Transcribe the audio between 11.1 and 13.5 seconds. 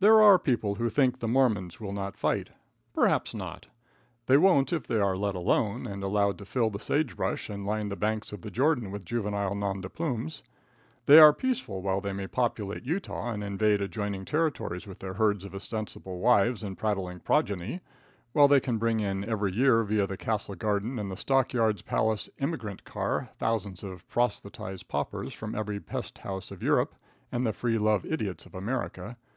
are peaceful while they may populate Utah and